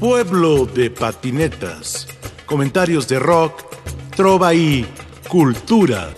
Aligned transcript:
Pueblo 0.00 0.66
de 0.66 0.90
patinetas. 0.90 2.06
Comentarios 2.44 3.08
de 3.08 3.18
rock, 3.18 3.62
trova 4.14 4.52
y 4.52 4.86
cultura. 5.26 6.10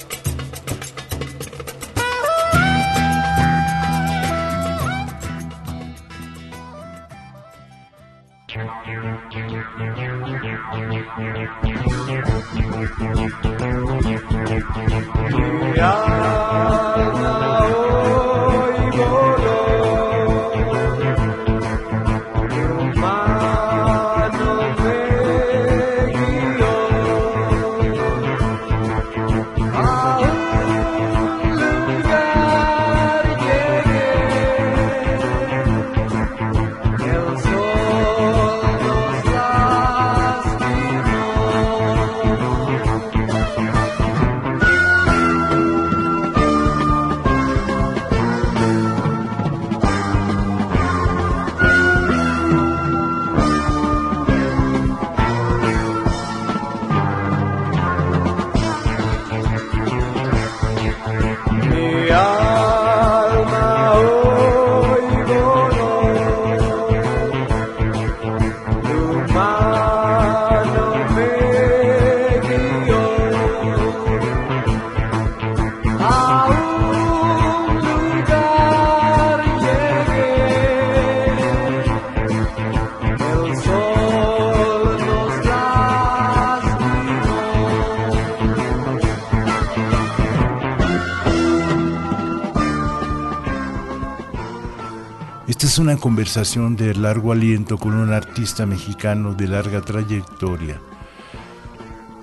Una 95.78 95.96
conversación 95.96 96.76
de 96.76 96.94
largo 96.94 97.32
aliento 97.32 97.78
con 97.78 97.94
un 97.94 98.12
artista 98.12 98.66
mexicano 98.66 99.34
de 99.34 99.48
larga 99.48 99.80
trayectoria. 99.80 100.80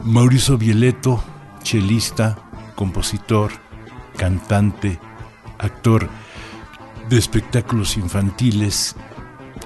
Mauricio 0.04 0.58
Violeto, 0.58 1.24
chelista, 1.64 2.38
compositor, 2.76 3.52
cantante, 4.18 5.00
actor 5.58 6.10
de 7.10 7.18
espectáculos 7.18 7.98
infantiles 7.98 8.96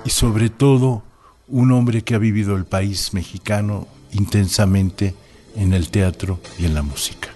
y 0.04 0.10
sobre 0.10 0.50
todo 0.50 1.04
un 1.48 1.72
hombre 1.72 2.04
que 2.04 2.16
ha 2.16 2.20
vivido 2.20 2.56
el 2.56 2.66
país 2.66 3.14
mexicano 3.14 3.88
intensamente 4.12 5.16
en 5.56 5.74
el 5.74 5.90
teatro 5.90 6.40
y 6.58 6.66
en 6.66 6.74
la 6.74 6.82
música. 6.82 7.29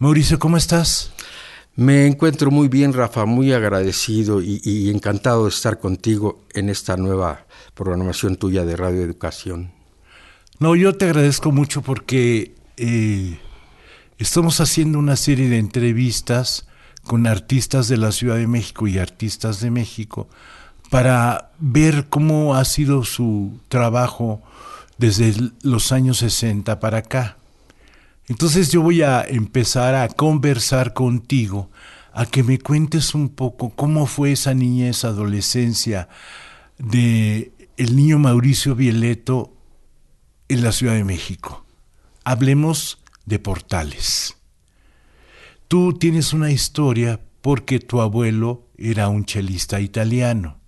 Mauricio, 0.00 0.38
¿cómo 0.38 0.56
estás? 0.56 1.10
Me 1.74 2.06
encuentro 2.06 2.52
muy 2.52 2.68
bien, 2.68 2.92
Rafa, 2.92 3.24
muy 3.24 3.52
agradecido 3.52 4.40
y, 4.40 4.90
encantado 4.90 5.44
de 5.44 5.50
estar 5.50 5.80
contigo 5.80 6.44
en 6.54 6.68
esta 6.68 6.96
nueva 6.96 7.46
programación 7.74 8.36
tuya 8.36 8.64
de 8.64 8.76
Radio 8.76 9.02
Educación. 9.02 9.72
No, 10.60 10.76
yo 10.76 10.96
te 10.96 11.06
agradezco 11.06 11.50
mucho 11.50 11.82
porque 11.82 12.54
eh, 12.76 13.40
estamos 14.18 14.60
haciendo 14.60 15.00
una 15.00 15.16
serie 15.16 15.48
de 15.48 15.58
entrevistas 15.58 16.68
con 17.02 17.26
artistas 17.26 17.88
de 17.88 17.96
la 17.96 18.12
Ciudad 18.12 18.36
de 18.36 18.46
México 18.46 18.86
y 18.86 18.98
artistas 18.98 19.60
de 19.60 19.72
México 19.72 20.28
para 20.90 21.50
ver 21.58 22.06
cómo 22.08 22.54
ha 22.54 22.64
sido 22.64 23.02
su 23.02 23.58
trabajo 23.68 24.42
desde 24.96 25.34
los 25.62 25.90
años 25.90 26.18
60 26.18 26.78
para 26.78 26.98
acá. 26.98 27.38
Entonces 28.28 28.70
yo 28.70 28.82
voy 28.82 29.02
a 29.02 29.22
empezar 29.22 29.94
a 29.94 30.06
conversar 30.08 30.92
contigo, 30.92 31.70
a 32.12 32.26
que 32.26 32.42
me 32.42 32.58
cuentes 32.58 33.14
un 33.14 33.30
poco 33.30 33.70
cómo 33.70 34.06
fue 34.06 34.32
esa 34.32 34.52
niñez, 34.52 35.04
adolescencia 35.04 36.08
de 36.78 37.52
el 37.78 37.96
niño 37.96 38.18
Mauricio 38.18 38.74
Vieleto 38.74 39.56
en 40.48 40.62
la 40.62 40.72
Ciudad 40.72 40.94
de 40.94 41.04
México. 41.04 41.64
Hablemos 42.22 42.98
de 43.24 43.38
portales. 43.38 44.36
Tú 45.66 45.94
tienes 45.94 46.34
una 46.34 46.50
historia 46.50 47.20
porque 47.40 47.78
tu 47.78 48.00
abuelo 48.02 48.66
era 48.76 49.08
un 49.08 49.24
chelista 49.24 49.80
italiano 49.80 50.58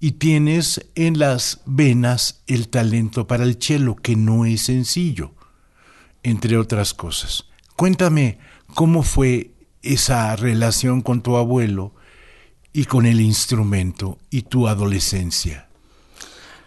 y 0.00 0.12
tienes 0.12 0.86
en 0.94 1.18
las 1.18 1.60
venas 1.66 2.42
el 2.46 2.68
talento 2.68 3.26
para 3.26 3.44
el 3.44 3.58
chelo, 3.58 3.96
que 3.96 4.16
no 4.16 4.46
es 4.46 4.62
sencillo 4.62 5.34
entre 6.22 6.56
otras 6.56 6.94
cosas. 6.94 7.44
Cuéntame 7.76 8.38
cómo 8.74 9.02
fue 9.02 9.52
esa 9.82 10.34
relación 10.36 11.02
con 11.02 11.22
tu 11.22 11.36
abuelo 11.36 11.94
y 12.72 12.84
con 12.84 13.06
el 13.06 13.20
instrumento 13.20 14.18
y 14.30 14.42
tu 14.42 14.68
adolescencia. 14.68 15.68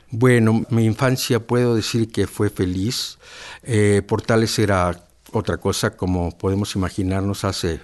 Bueno, 0.10 0.66
mi 0.70 0.86
infancia 0.86 1.40
puedo 1.40 1.76
decir 1.76 2.12
que 2.12 2.28
fue 2.28 2.50
feliz. 2.50 3.18
Eh, 3.64 4.02
Portales 4.06 4.60
era 4.60 5.06
otra 5.32 5.58
cosa, 5.58 5.96
como 5.96 6.38
podemos 6.38 6.76
imaginarnos 6.76 7.46
hace 7.46 7.80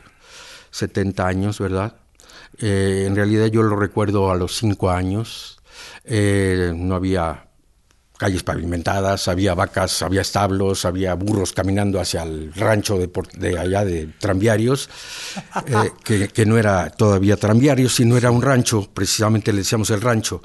70 0.72 1.26
años, 1.26 1.60
¿verdad? 1.60 1.96
Eh, 2.60 3.06
en 3.08 3.16
realidad 3.16 3.48
yo 3.48 3.64
lo 3.64 3.78
recuerdo 3.78 4.30
a 4.30 4.36
los 4.36 4.58
5 4.58 4.90
años. 4.90 5.60
Eh, 6.04 6.74
no 6.76 6.96
había 6.96 7.47
calles 8.18 8.44
pavimentadas, 8.44 9.28
había 9.28 9.54
vacas, 9.54 10.02
había 10.02 10.22
establos, 10.22 10.86
había 10.86 11.14
burros 11.14 11.54
caminando 11.54 12.00
hacia 12.00 12.24
el 12.24 12.52
rancho 12.54 12.98
de, 12.98 13.58
allá 13.58 13.86
de 13.86 14.08
tranviarios, 14.20 14.90
eh, 15.68 15.92
que, 16.34 16.46
no 16.46 16.58
era 16.58 16.90
todavía 16.90 17.38
tranviario, 17.38 17.90
sino 17.90 18.18
era 18.18 18.32
un 18.32 18.42
rancho, 18.42 18.90
precisamente 18.94 19.52
le 19.52 19.60
decíamos 19.60 19.90
el 19.92 20.02
rancho. 20.02 20.42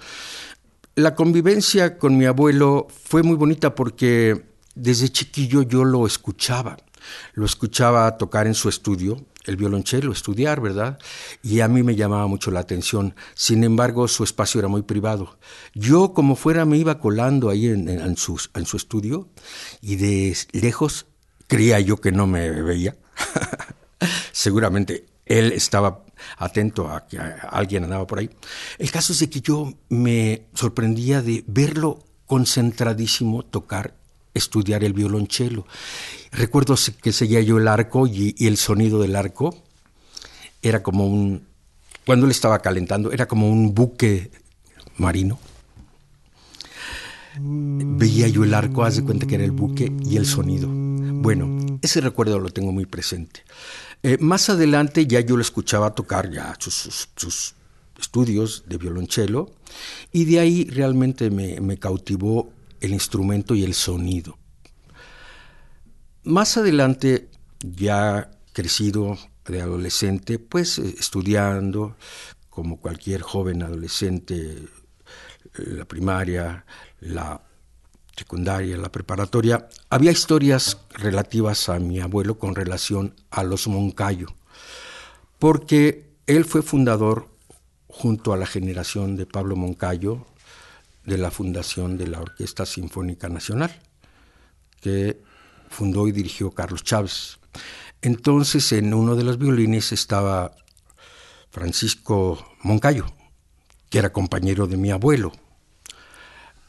La 0.94 1.14
convivencia 1.14 1.96
con 1.96 2.18
mi 2.18 2.26
abuelo 2.26 2.86
fue 3.04 3.22
muy 3.22 3.36
bonita 3.36 3.74
porque 3.74 4.42
desde 4.74 5.08
chiquillo 5.08 5.62
yo 5.62 5.84
lo 5.84 6.06
escuchaba, 6.06 6.76
lo 7.32 7.46
escuchaba 7.46 8.18
tocar 8.18 8.46
en 8.46 8.54
su 8.54 8.68
estudio, 8.68 9.24
el 9.44 9.56
violonchelo, 9.56 10.12
estudiar, 10.12 10.60
¿verdad? 10.60 10.98
Y 11.42 11.60
a 11.60 11.68
mí 11.68 11.82
me 11.82 11.96
llamaba 11.96 12.26
mucho 12.26 12.50
la 12.50 12.60
atención. 12.60 13.14
Sin 13.34 13.64
embargo, 13.64 14.08
su 14.08 14.24
espacio 14.24 14.58
era 14.58 14.68
muy 14.68 14.82
privado. 14.82 15.38
Yo, 15.74 16.12
como 16.12 16.36
fuera, 16.36 16.64
me 16.64 16.78
iba 16.78 16.98
colando 16.98 17.50
ahí 17.50 17.66
en, 17.66 17.88
en 17.88 18.16
su 18.16 18.76
estudio 18.76 19.28
y 19.80 19.96
de 19.96 20.36
lejos 20.52 21.06
creía 21.46 21.80
yo 21.80 21.98
que 21.98 22.12
no 22.12 22.26
me 22.26 22.50
veía. 22.62 22.96
Seguramente 24.32 25.06
él 25.26 25.52
estaba 25.52 26.04
atento 26.38 26.88
a 26.88 27.06
que 27.06 27.18
alguien 27.18 27.84
andaba 27.84 28.06
por 28.06 28.18
ahí. 28.18 28.30
El 28.78 28.90
caso 28.90 29.12
es 29.12 29.20
de 29.20 29.30
que 29.30 29.40
yo 29.40 29.72
me 29.88 30.46
sorprendía 30.54 31.22
de 31.22 31.44
verlo 31.46 32.04
concentradísimo 32.26 33.44
tocar, 33.44 33.94
estudiar 34.34 34.84
el 34.84 34.92
violonchelo. 34.92 35.66
Recuerdo 36.30 36.76
que 37.02 37.12
seguía 37.12 37.40
yo 37.40 37.58
el 37.58 37.68
arco 37.68 38.06
y, 38.06 38.34
el 38.46 38.56
sonido 38.56 39.00
del 39.00 39.16
arco 39.16 39.62
era 40.62 40.82
como 40.82 41.06
un, 41.06 41.46
cuando 42.06 42.26
él 42.26 42.30
estaba 42.30 42.60
calentando, 42.60 43.12
era 43.12 43.26
como 43.26 43.50
un 43.50 43.74
buque 43.74 44.30
marino. 44.96 45.38
Veía 47.38 48.28
yo 48.28 48.44
el 48.44 48.52
arco, 48.52 48.84
haz 48.84 48.96
de 48.96 49.04
cuenta 49.04 49.26
que 49.26 49.36
era 49.36 49.44
el 49.44 49.52
buque 49.52 49.90
y 50.04 50.16
el 50.16 50.26
sonido. 50.26 50.68
Bueno, 50.70 51.78
ese 51.80 52.00
recuerdo 52.00 52.38
lo 52.38 52.50
tengo 52.50 52.72
muy 52.72 52.84
presente. 52.84 53.42
Eh, 54.02 54.18
más 54.20 54.50
adelante 54.50 55.06
ya 55.06 55.20
yo 55.20 55.36
lo 55.36 55.42
escuchaba 55.42 55.94
tocar 55.94 56.30
ya 56.30 56.54
sus, 56.58 57.54
estudios 57.98 58.64
de 58.66 58.78
violonchelo 58.78 59.52
y 60.10 60.24
de 60.24 60.40
ahí 60.40 60.64
realmente 60.64 61.30
me, 61.30 61.60
me 61.60 61.78
cautivó 61.78 62.50
el 62.82 62.92
instrumento 62.92 63.54
y 63.54 63.64
el 63.64 63.74
sonido. 63.74 64.36
Más 66.24 66.56
adelante, 66.56 67.28
ya 67.60 68.30
crecido 68.52 69.16
de 69.46 69.62
adolescente, 69.62 70.38
pues 70.38 70.78
eh, 70.78 70.94
estudiando, 70.98 71.96
como 72.50 72.78
cualquier 72.78 73.22
joven 73.22 73.62
adolescente, 73.62 74.68
la 75.54 75.84
primaria, 75.84 76.64
la 77.00 77.40
secundaria, 78.16 78.76
la 78.76 78.92
preparatoria, 78.92 79.68
había 79.88 80.10
historias 80.10 80.78
relativas 80.90 81.68
a 81.68 81.78
mi 81.78 82.00
abuelo 82.00 82.38
con 82.38 82.54
relación 82.54 83.14
a 83.30 83.42
los 83.42 83.68
Moncayo, 83.68 84.28
porque 85.38 86.10
él 86.26 86.44
fue 86.44 86.62
fundador, 86.62 87.28
junto 87.88 88.32
a 88.32 88.38
la 88.38 88.46
generación 88.46 89.16
de 89.16 89.26
Pablo 89.26 89.54
Moncayo, 89.54 90.26
de 91.04 91.18
la 91.18 91.30
fundación 91.30 91.98
de 91.98 92.06
la 92.06 92.20
Orquesta 92.20 92.66
Sinfónica 92.66 93.28
Nacional, 93.28 93.72
que 94.80 95.20
fundó 95.68 96.06
y 96.08 96.12
dirigió 96.12 96.50
Carlos 96.50 96.84
Chávez. 96.84 97.38
Entonces, 98.02 98.72
en 98.72 98.94
uno 98.94 99.14
de 99.16 99.24
los 99.24 99.38
violines 99.38 99.92
estaba 99.92 100.52
Francisco 101.50 102.44
Moncayo, 102.62 103.06
que 103.90 103.98
era 103.98 104.12
compañero 104.12 104.66
de 104.66 104.76
mi 104.76 104.90
abuelo. 104.90 105.32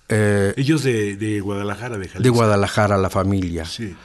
Eh, 0.10 0.54
Ellos 0.58 0.84
de, 0.84 1.40
Guadalajara, 1.42 1.98
de 1.98 2.08
Jalisco. 2.08 2.24
De 2.24 2.30
Guadalajara, 2.30 2.98
la 2.98 3.10
familia. 3.10 3.66
Sí. 3.66 3.96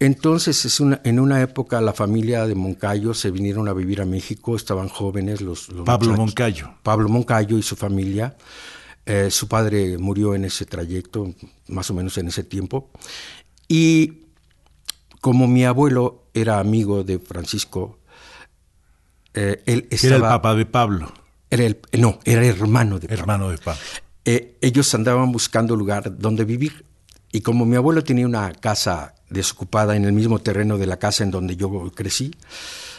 Entonces, 0.00 0.64
es 0.64 0.78
una, 0.78 1.00
en 1.02 1.18
una 1.18 1.40
época, 1.40 1.80
la 1.80 1.92
familia 1.92 2.46
de 2.46 2.54
Moncayo 2.54 3.14
se 3.14 3.32
vinieron 3.32 3.66
a 3.68 3.72
vivir 3.72 4.00
a 4.00 4.04
México, 4.04 4.54
estaban 4.54 4.88
jóvenes 4.88 5.40
los... 5.40 5.68
Pablo 5.84 6.14
Moncayo. 6.14 6.74
Pablo 6.84 7.08
Moncayo 7.08 7.58
y 7.58 7.62
su 7.62 7.74
familia. 7.74 8.36
Eh, 9.08 9.30
su 9.30 9.48
padre 9.48 9.98
murió 9.98 10.34
en 10.34 10.44
ese 10.44 10.66
trayecto, 10.66 11.34
más 11.66 11.90
o 11.90 11.94
menos 11.94 12.16
en 12.18 12.28
ese 12.28 12.44
tiempo. 12.44 12.90
Y 13.66 14.26
como 15.20 15.48
mi 15.48 15.64
abuelo 15.64 16.26
era 16.34 16.60
amigo 16.60 17.02
de 17.02 17.18
Francisco, 17.18 17.98
eh, 19.34 19.62
él 19.66 19.88
estaba... 19.90 20.16
Era 20.16 20.26
el 20.26 20.32
papá 20.32 20.54
de 20.54 20.66
Pablo. 20.66 21.12
Era 21.50 21.64
el, 21.64 21.78
no, 21.98 22.20
era 22.24 22.44
hermano 22.44 22.98
de 22.98 23.08
Pablo. 23.08 23.20
Hermano 23.20 23.50
de 23.50 23.58
Pablo. 23.58 23.80
Eh, 24.24 24.58
ellos 24.60 24.94
andaban 24.94 25.32
buscando 25.32 25.74
lugar 25.74 26.18
donde 26.18 26.44
vivir. 26.44 26.84
Y 27.32 27.40
como 27.40 27.64
mi 27.64 27.76
abuelo 27.76 28.04
tenía 28.04 28.26
una 28.26 28.52
casa 28.52 29.14
desocupada 29.30 29.96
en 29.96 30.04
el 30.04 30.12
mismo 30.12 30.38
terreno 30.40 30.78
de 30.78 30.86
la 30.86 30.98
casa 30.98 31.24
en 31.24 31.30
donde 31.30 31.56
yo 31.56 31.90
crecí, 31.94 32.30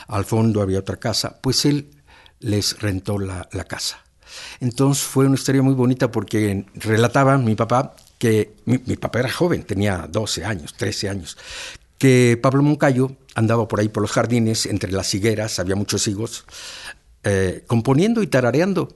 al 0.08 0.26
fondo 0.26 0.62
había 0.62 0.80
otra 0.80 0.98
casa, 0.98 1.40
pues 1.42 1.66
él 1.66 1.92
les 2.40 2.80
rentó 2.80 3.20
la, 3.20 3.48
casa. 3.68 4.04
Entonces 4.60 5.04
fue 5.04 5.26
una 5.26 5.36
historia 5.36 5.62
muy 5.62 5.74
bonita 5.74 6.12
porque 6.12 6.66
relataba 6.76 7.38
mi 7.38 7.56
papá 7.56 7.96
que 8.20 8.54
mi, 8.66 8.78
papá 8.98 9.20
era 9.20 9.32
joven, 9.32 9.64
tenía 9.64 10.08
12 10.12 10.44
años, 10.44 10.74
13 10.76 11.10
años, 11.10 11.38
que 11.98 12.38
Pablo 12.42 12.62
Moncayo 12.62 13.16
andaba 13.34 13.68
por 13.68 13.80
ahí 13.80 13.88
por 13.88 14.02
los 14.02 14.12
jardines, 14.12 14.66
entre 14.66 14.92
las 14.92 15.14
higueras, 15.14 15.58
había 15.58 15.76
muchos 15.76 16.06
higos, 16.08 16.46
eh, 17.24 17.64
componiendo 17.66 18.22
y 18.22 18.28
tarareando. 18.28 18.90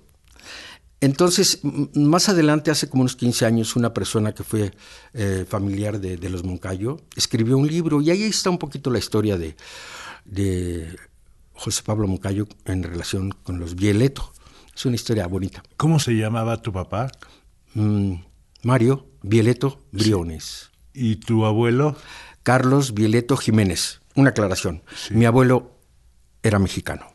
Entonces, 1.00 1.60
más 1.94 2.30
adelante, 2.30 2.72
hace 2.72 2.90
como 2.90 3.02
unos 3.02 3.16
15 3.16 3.46
años, 3.46 3.76
una 3.76 3.94
persona 3.94 4.34
que 4.34 4.44
fue 4.44 4.72
eh, 5.14 5.46
familiar 5.48 6.00
de, 6.00 6.30
los 6.30 6.44
Moncayo 6.44 7.02
escribió 7.16 7.58
un 7.58 7.68
libro 7.68 8.02
y 8.02 8.10
ahí 8.10 8.24
está 8.24 8.50
un 8.50 8.58
poquito 8.58 8.90
la 8.90 9.00
historia 9.00 9.38
de, 9.38 9.56
de 10.26 10.98
José 11.54 11.82
Pablo 11.84 12.08
Moncayo 12.08 12.48
en 12.66 12.84
relación 12.84 13.32
con 13.32 13.60
los 13.60 13.76
Bieleto. 13.76 14.32
Es 14.76 14.86
una 14.86 14.96
historia 14.96 15.28
bonita. 15.28 15.64
¿Cómo 15.78 16.00
se 16.00 16.14
llamaba 16.14 16.62
tu 16.62 16.74
papá? 16.74 17.12
Mm, 17.74 18.16
Mario 18.64 19.08
Bieleto 19.22 19.82
Briones. 19.92 20.72
¿Y 20.94 21.18
tu 21.18 21.46
abuelo? 21.46 21.96
Carlos 22.44 22.94
Vieleto 22.94 23.38
Jiménez. 23.38 24.02
Una 24.16 24.32
aclaración. 24.32 24.84
Mi 25.12 25.26
abuelo 25.26 25.80
era 26.44 26.60
mexicano. 26.60 27.08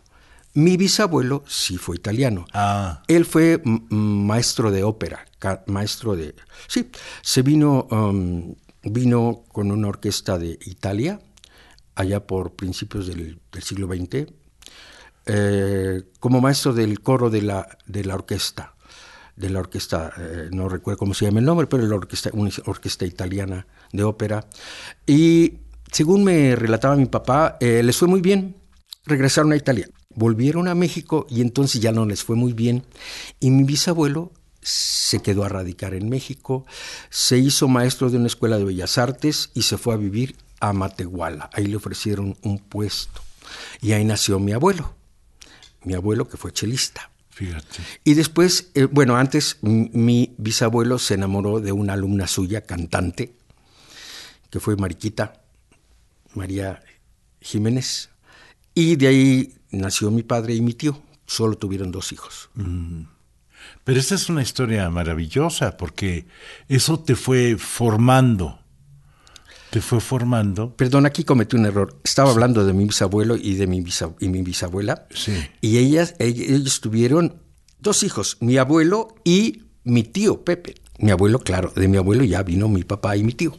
Mi 0.54 0.76
bisabuelo 0.76 1.44
sí 1.46 1.76
fue 1.76 1.96
italiano. 1.96 2.46
Ah. 2.52 3.02
Él 3.06 3.24
fue 3.24 3.62
maestro 3.64 4.70
de 4.70 4.82
ópera, 4.82 5.26
maestro 5.66 6.16
de... 6.16 6.34
Sí, 6.66 6.90
se 7.22 7.42
vino, 7.42 7.86
um, 7.90 8.54
vino 8.82 9.44
con 9.52 9.70
una 9.70 9.88
orquesta 9.88 10.38
de 10.38 10.58
Italia, 10.64 11.20
allá 11.94 12.26
por 12.26 12.56
principios 12.56 13.06
del, 13.06 13.40
siglo 13.60 13.86
XX, 13.86 14.32
eh, 15.28 16.02
como 16.18 16.40
maestro 16.40 16.72
del 16.72 17.00
coro 17.00 17.30
de 17.30 17.42
la, 17.42 17.78
de 17.86 18.04
la 18.04 18.14
orquesta 18.14 18.74
de 19.38 19.50
la 19.50 19.60
orquesta, 19.60 20.12
eh, 20.18 20.48
no 20.50 20.68
recuerdo 20.68 20.98
cómo 20.98 21.14
se 21.14 21.24
llama 21.24 21.38
el 21.38 21.44
nombre, 21.44 21.68
pero 21.68 21.86
la 21.86 21.94
orquesta, 21.94 22.30
una 22.32 22.50
orquesta 22.66 23.06
italiana 23.06 23.66
de 23.92 24.02
ópera. 24.02 24.44
Y 25.06 25.58
según 25.92 26.24
me 26.24 26.56
relataba 26.56 26.96
mi 26.96 27.06
papá, 27.06 27.56
eh, 27.60 27.82
les 27.84 27.96
fue 27.96 28.08
muy 28.08 28.20
bien. 28.20 28.56
Regresaron 29.04 29.52
a 29.52 29.56
Italia, 29.56 29.88
volvieron 30.14 30.68
a 30.68 30.74
México 30.74 31.26
y 31.30 31.40
entonces 31.40 31.80
ya 31.80 31.92
no 31.92 32.04
les 32.04 32.24
fue 32.24 32.36
muy 32.36 32.52
bien. 32.52 32.84
Y 33.38 33.50
mi 33.50 33.62
bisabuelo 33.62 34.32
se 34.60 35.22
quedó 35.22 35.44
a 35.44 35.48
radicar 35.48 35.94
en 35.94 36.08
México, 36.08 36.66
se 37.08 37.38
hizo 37.38 37.68
maestro 37.68 38.10
de 38.10 38.18
una 38.18 38.26
escuela 38.26 38.58
de 38.58 38.64
bellas 38.64 38.98
artes 38.98 39.50
y 39.54 39.62
se 39.62 39.78
fue 39.78 39.94
a 39.94 39.98
vivir 39.98 40.36
a 40.60 40.72
Matehuala. 40.72 41.48
Ahí 41.54 41.66
le 41.66 41.76
ofrecieron 41.76 42.36
un 42.42 42.58
puesto. 42.58 43.22
Y 43.80 43.92
ahí 43.92 44.04
nació 44.04 44.40
mi 44.40 44.52
abuelo, 44.52 44.94
mi 45.84 45.94
abuelo 45.94 46.28
que 46.28 46.36
fue 46.36 46.52
chelista. 46.52 47.10
Y 48.04 48.14
después, 48.14 48.70
eh, 48.74 48.84
bueno, 48.84 49.16
antes 49.16 49.58
mi 49.62 50.34
bisabuelo 50.38 50.98
se 50.98 51.14
enamoró 51.14 51.60
de 51.60 51.72
una 51.72 51.92
alumna 51.92 52.26
suya, 52.26 52.62
cantante, 52.62 53.32
que 54.50 54.60
fue 54.60 54.76
Mariquita, 54.76 55.40
María 56.34 56.82
Jiménez. 57.40 58.10
Y 58.74 58.96
de 58.96 59.06
ahí 59.06 59.54
nació 59.70 60.10
mi 60.10 60.22
padre 60.22 60.54
y 60.54 60.60
mi 60.60 60.74
tío. 60.74 61.00
Solo 61.26 61.56
tuvieron 61.58 61.92
dos 61.92 62.12
hijos. 62.12 62.50
Mm. 62.54 63.02
Pero 63.84 64.00
esta 64.00 64.14
es 64.14 64.28
una 64.28 64.42
historia 64.42 64.88
maravillosa 64.90 65.76
porque 65.76 66.26
eso 66.68 66.98
te 67.00 67.16
fue 67.16 67.56
formando 67.56 68.58
te 69.70 69.80
fue 69.80 70.00
formando. 70.00 70.74
Perdón, 70.74 71.06
aquí 71.06 71.24
cometí 71.24 71.56
un 71.56 71.66
error. 71.66 71.98
Estaba 72.04 72.30
hablando 72.30 72.64
de 72.64 72.72
mi 72.72 72.84
bisabuelo 72.84 73.36
y 73.36 73.54
de 73.54 73.66
mi, 73.66 73.84
y 74.20 74.28
mi 74.28 74.42
bisabuela. 74.42 75.06
Sí. 75.10 75.32
Y 75.60 75.78
ellas, 75.78 76.14
ellos 76.18 76.80
tuvieron 76.80 77.42
dos 77.80 78.02
hijos, 78.02 78.38
mi 78.40 78.56
abuelo 78.56 79.14
y 79.24 79.64
mi 79.84 80.02
tío 80.02 80.44
Pepe. 80.44 80.74
Mi 80.98 81.10
abuelo, 81.10 81.38
claro, 81.38 81.72
de 81.76 81.86
mi 81.86 81.96
abuelo 81.96 82.24
ya 82.24 82.42
vino 82.42 82.68
mi 82.68 82.82
papá 82.82 83.16
y 83.16 83.22
mi 83.22 83.32
tío. 83.32 83.54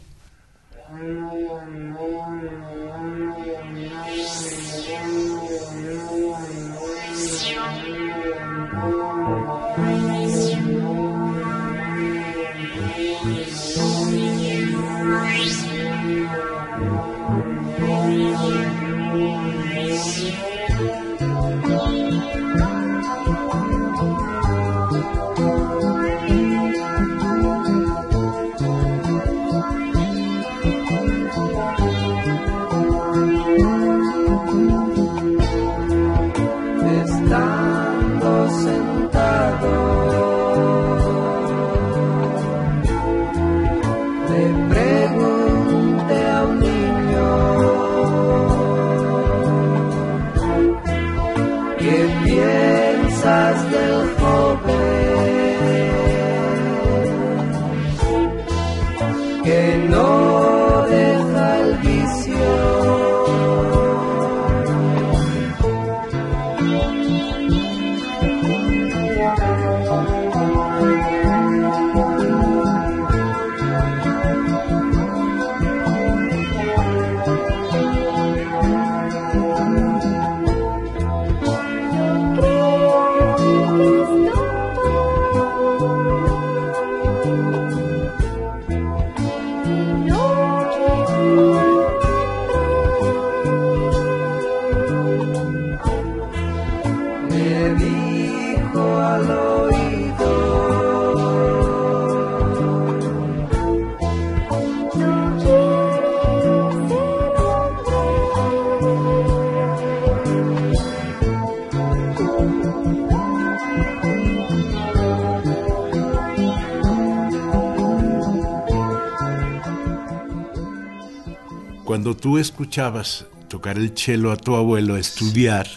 Tú 122.39 122.41
escuchabas 122.41 123.25
tocar 123.49 123.77
el 123.77 123.91
cello 123.97 124.31
a 124.31 124.37
tu 124.37 124.55
abuelo, 124.55 124.95
estudiar, 124.95 125.67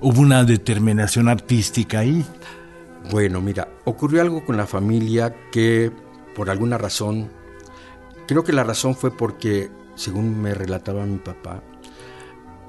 hubo 0.00 0.20
una 0.20 0.42
determinación 0.42 1.28
artística 1.28 2.00
ahí. 2.00 2.24
Bueno, 3.12 3.40
mira, 3.40 3.68
ocurrió 3.84 4.20
algo 4.20 4.44
con 4.44 4.56
la 4.56 4.66
familia 4.66 5.32
que 5.52 5.92
por 6.34 6.50
alguna 6.50 6.76
razón, 6.76 7.30
creo 8.26 8.42
que 8.42 8.52
la 8.52 8.64
razón 8.64 8.96
fue 8.96 9.16
porque, 9.16 9.70
según 9.94 10.42
me 10.42 10.54
relataba 10.54 11.06
mi 11.06 11.18
papá, 11.18 11.62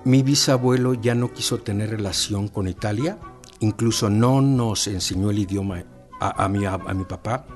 mi 0.05 0.21
bisabuelo 0.21 0.93
ya 0.93 1.15
no 1.15 1.33
quiso 1.33 1.57
tener 1.57 1.89
relación 1.89 2.50
con 2.50 2.67
Italia, 2.67 3.17
incluso 3.62 4.12
no 4.12 4.41
nos 4.41 4.86
enseñó 4.86 5.31
el 5.31 5.39
idioma 5.39 5.83
a, 6.19 6.43
a 6.43 6.47
mi, 6.50 6.65
a, 6.65 6.75
a 6.75 6.93
mi 6.93 7.05
papá 7.05 7.47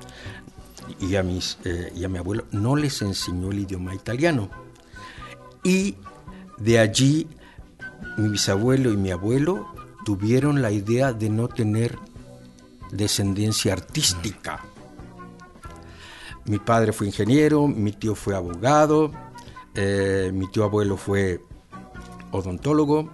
y 0.99 1.15
a, 1.17 1.21
mis, 1.21 1.59
eh, 1.65 1.93
y 1.95 2.03
a 2.03 2.09
mi 2.09 2.17
abuelo, 2.17 2.45
no 2.49 2.75
les 2.75 3.03
enseñó 3.03 3.51
el 3.51 3.59
idioma 3.59 3.93
italiano. 3.93 4.49
Y 5.63 5.95
de 6.57 6.79
allí 6.79 7.27
mi 8.17 8.29
bisabuelo 8.29 8.91
y 8.91 8.97
mi 8.97 9.11
abuelo 9.11 9.67
tuvieron 10.05 10.61
la 10.61 10.71
idea 10.71 11.13
de 11.13 11.29
no 11.29 11.47
tener 11.47 11.97
descendencia 12.91 13.73
artística. 13.73 14.63
Mi 16.45 16.59
padre 16.59 16.91
fue 16.91 17.07
ingeniero, 17.07 17.67
mi 17.67 17.91
tío 17.91 18.15
fue 18.15 18.35
abogado, 18.35 19.11
eh, 19.75 20.31
mi 20.33 20.49
tío 20.49 20.63
abuelo 20.63 20.97
fue 20.97 21.41
odontólogo 22.31 23.09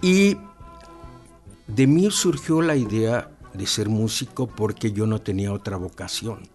y 0.00 0.36
de 1.66 1.86
mí 1.86 2.10
surgió 2.10 2.62
la 2.62 2.76
idea 2.76 3.30
de 3.52 3.66
ser 3.66 3.88
músico 3.88 4.46
porque 4.46 4.92
yo 4.92 5.06
no 5.06 5.20
tenía 5.20 5.52
otra 5.52 5.76
vocación. 5.76 6.48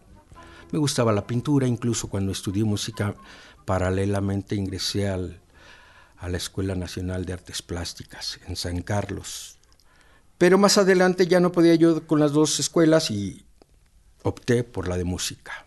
Me 0.71 0.79
gustaba 0.79 1.11
la 1.11 1.27
pintura, 1.27 1.67
incluso 1.67 2.07
cuando 2.07 2.31
estudié 2.31 2.63
música, 2.63 3.15
paralelamente 3.65 4.55
ingresé 4.55 5.09
al, 5.09 5.39
a 6.17 6.29
la 6.29 6.37
Escuela 6.37 6.75
Nacional 6.75 7.25
de 7.25 7.33
Artes 7.33 7.61
Plásticas 7.61 8.39
en 8.47 8.55
San 8.55 8.81
Carlos. 8.81 9.57
Pero 10.37 10.57
más 10.57 10.77
adelante 10.77 11.27
ya 11.27 11.39
no 11.39 11.51
podía 11.51 11.75
yo 11.75 12.07
con 12.07 12.19
las 12.19 12.31
dos 12.31 12.59
escuelas 12.59 13.11
y 13.11 13.45
opté 14.23 14.63
por 14.63 14.87
la 14.87 14.97
de 14.97 15.03
música. 15.03 15.65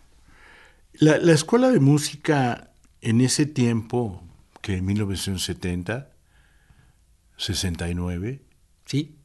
La, 0.93 1.17
la 1.17 1.33
escuela 1.33 1.69
de 1.71 1.79
música 1.79 2.71
en 3.01 3.21
ese 3.21 3.45
tiempo, 3.45 4.23
que 4.61 4.77
en 4.77 4.85
1970, 4.85 6.09
69, 7.37 8.41
¿Sí? 8.85 9.15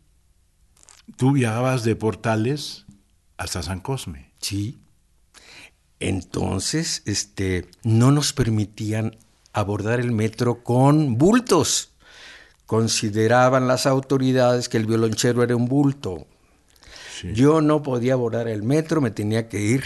tú 1.16 1.32
viajabas 1.32 1.84
de 1.84 1.96
Portales 1.96 2.86
hasta 3.36 3.62
San 3.62 3.80
Cosme. 3.80 4.32
Sí. 4.40 4.80
Entonces, 6.00 7.02
este, 7.04 7.68
no 7.84 8.10
nos 8.10 8.32
permitían 8.32 9.16
abordar 9.52 10.00
el 10.00 10.12
metro 10.12 10.64
con 10.64 11.18
bultos. 11.18 11.92
Consideraban 12.66 13.68
las 13.68 13.86
autoridades 13.86 14.68
que 14.68 14.78
el 14.78 14.86
violonchero 14.86 15.42
era 15.42 15.54
un 15.54 15.66
bulto. 15.66 16.26
Sí. 17.20 17.32
Yo 17.34 17.60
no 17.60 17.82
podía 17.82 18.14
abordar 18.14 18.48
el 18.48 18.62
metro, 18.62 19.02
me 19.02 19.10
tenía 19.10 19.48
que 19.48 19.60
ir 19.60 19.84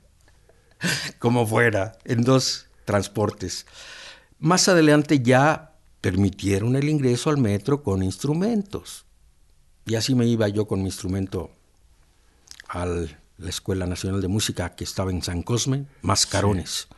como 1.18 1.46
fuera, 1.46 1.96
en 2.04 2.22
dos 2.22 2.66
transportes. 2.84 3.66
Más 4.38 4.68
adelante 4.68 5.20
ya 5.20 5.72
permitieron 6.02 6.76
el 6.76 6.88
ingreso 6.88 7.30
al 7.30 7.38
metro 7.38 7.82
con 7.82 8.02
instrumentos. 8.02 9.06
Y 9.86 9.94
así 9.94 10.14
me 10.14 10.26
iba 10.26 10.48
yo 10.48 10.66
con 10.66 10.80
mi 10.80 10.86
instrumento 10.86 11.50
a 12.68 12.86
la 13.38 13.50
Escuela 13.50 13.86
Nacional 13.86 14.20
de 14.20 14.28
Música 14.28 14.74
que 14.74 14.84
estaba 14.84 15.10
en 15.10 15.22
San 15.22 15.42
Cosme, 15.42 15.86
Mascarones. 16.02 16.88
Sí. 16.88 16.96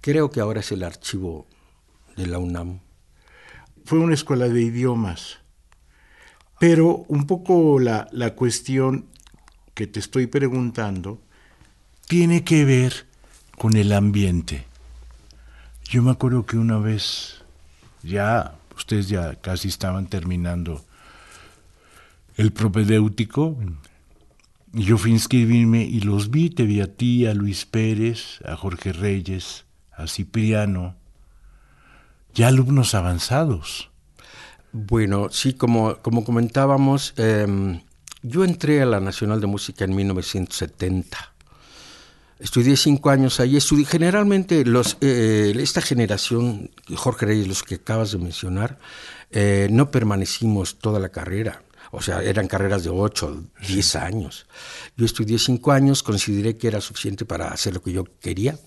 Creo 0.00 0.30
que 0.30 0.40
ahora 0.40 0.60
es 0.60 0.72
el 0.72 0.82
archivo 0.82 1.46
de 2.16 2.26
la 2.26 2.38
UNAM. 2.38 2.80
Fue 3.84 3.98
una 3.98 4.14
escuela 4.14 4.48
de 4.48 4.62
idiomas. 4.62 5.38
Pero 6.58 7.04
un 7.08 7.26
poco 7.26 7.78
la, 7.78 8.08
la 8.12 8.34
cuestión 8.34 9.06
que 9.74 9.86
te 9.86 10.00
estoy 10.00 10.26
preguntando 10.26 11.20
tiene 12.06 12.44
que 12.44 12.64
ver 12.64 13.06
con 13.56 13.76
el 13.76 13.92
ambiente. 13.92 14.66
Yo 15.84 16.02
me 16.02 16.10
acuerdo 16.10 16.46
que 16.46 16.56
una 16.56 16.78
vez, 16.78 17.42
ya, 18.02 18.56
ustedes 18.76 19.08
ya 19.08 19.36
casi 19.36 19.68
estaban 19.68 20.06
terminando 20.06 20.84
el 22.36 22.52
propedéutico, 22.52 23.56
yo 24.72 24.96
fui 24.98 25.10
a 25.10 25.14
inscribirme 25.14 25.84
y 25.84 26.00
los 26.00 26.30
vi, 26.30 26.50
te 26.50 26.64
vi 26.64 26.80
a 26.80 26.94
ti, 26.94 27.26
a 27.26 27.34
Luis 27.34 27.66
Pérez, 27.66 28.40
a 28.44 28.56
Jorge 28.56 28.92
Reyes, 28.92 29.66
a 29.94 30.06
Cipriano, 30.06 30.96
ya 32.34 32.48
alumnos 32.48 32.94
avanzados. 32.94 33.90
Bueno, 34.72 35.28
sí, 35.30 35.52
como, 35.52 35.96
como 35.96 36.24
comentábamos, 36.24 37.12
eh, 37.18 37.80
yo 38.22 38.44
entré 38.44 38.80
a 38.80 38.86
la 38.86 39.00
Nacional 39.00 39.40
de 39.40 39.46
Música 39.46 39.84
en 39.84 39.94
1970. 39.94 41.32
Estudié 42.38 42.76
cinco 42.76 43.10
años 43.10 43.38
ahí. 43.38 43.56
Estudié, 43.56 43.84
generalmente 43.84 44.64
los, 44.64 44.96
eh, 45.00 45.52
esta 45.58 45.82
generación, 45.82 46.70
Jorge 46.96 47.26
Reyes, 47.26 47.46
los 47.46 47.62
que 47.62 47.76
acabas 47.76 48.12
de 48.12 48.18
mencionar, 48.18 48.78
eh, 49.30 49.68
no 49.70 49.90
permanecimos 49.90 50.78
toda 50.78 50.98
la 50.98 51.10
carrera. 51.10 51.62
O 51.94 52.00
sea, 52.00 52.22
eran 52.22 52.48
carreras 52.48 52.84
de 52.84 52.90
8, 52.90 53.44
10 53.68 53.86
sí. 53.86 53.98
años. 53.98 54.46
Yo 54.96 55.04
estudié 55.04 55.38
cinco 55.38 55.72
años, 55.72 56.02
consideré 56.02 56.56
que 56.56 56.68
era 56.68 56.80
suficiente 56.80 57.26
para 57.26 57.48
hacer 57.48 57.74
lo 57.74 57.82
que 57.82 57.92
yo 57.92 58.04
quería. 58.18 58.58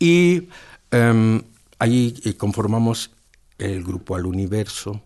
Y 0.00 0.48
um, 0.92 1.40
ahí 1.78 2.12
conformamos 2.36 3.12
el 3.58 3.84
grupo 3.84 4.16
Al 4.16 4.26
Universo. 4.26 5.00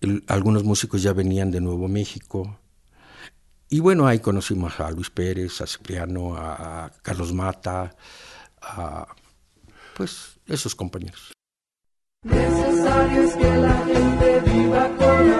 El, 0.00 0.22
algunos 0.28 0.62
músicos 0.62 1.02
ya 1.02 1.12
venían 1.12 1.50
de 1.50 1.60
Nuevo 1.60 1.88
México. 1.88 2.60
Y 3.68 3.80
bueno, 3.80 4.06
ahí 4.06 4.20
conocimos 4.20 4.78
a 4.78 4.88
Luis 4.92 5.10
Pérez, 5.10 5.60
a 5.60 5.66
Cipriano, 5.66 6.36
a, 6.36 6.84
a 6.84 6.90
Carlos 7.02 7.32
Mata, 7.32 7.96
a 8.62 9.04
pues 9.96 10.38
esos 10.46 10.76
compañeros. 10.76 11.32
Necesario 12.22 13.22
es 13.22 13.34
que 13.34 13.56
la 13.56 13.84
gente 13.84 14.40
viva 14.52 14.88
con 14.96 15.39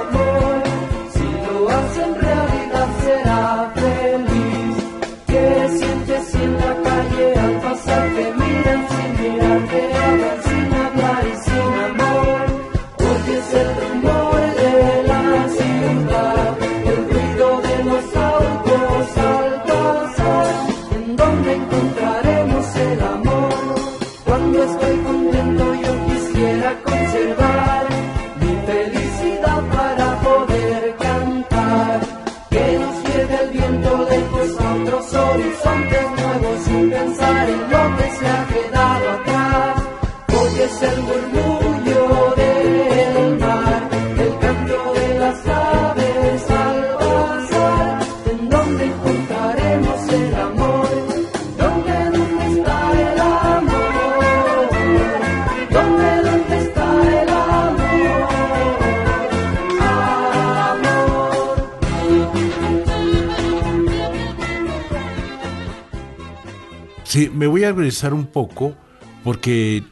regresar 67.91 68.15
un 68.15 68.27
poco 68.27 68.77
porque 69.25 69.83